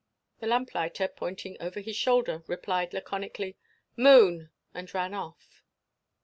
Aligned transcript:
The 0.39 0.47
lamplighter 0.47 1.07
pointing 1.09 1.57
over 1.59 1.79
his 1.79 1.95
shoulder, 1.95 2.43
replied 2.47 2.91
laconically, 2.91 3.55
"Moon!" 3.95 4.49
and 4.73 4.91
ran 4.95 5.13
off. 5.13 5.61